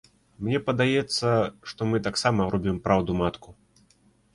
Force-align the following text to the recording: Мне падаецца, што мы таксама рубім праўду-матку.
Мне 0.47 0.61
падаецца, 0.69 1.29
што 1.73 1.91
мы 1.93 2.03
таксама 2.11 2.51
рубім 2.57 2.85
праўду-матку. 2.89 3.61